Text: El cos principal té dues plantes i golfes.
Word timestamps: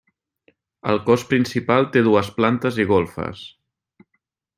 El 0.93 1.01
cos 1.09 1.25
principal 1.33 1.85
té 1.97 2.03
dues 2.07 2.31
plantes 2.39 2.81
i 2.85 2.89
golfes. 2.93 3.45